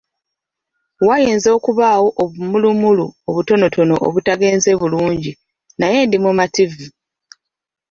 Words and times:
Wayinza 1.07 1.49
okubaawo 1.57 2.07
obumulumulu 2.21 3.05
obutonotono 3.29 3.95
obutagenze 4.07 4.69
bulungi 4.79 5.31
naye 5.79 5.99
ndi 6.05 6.17
mumativu. 6.23 6.85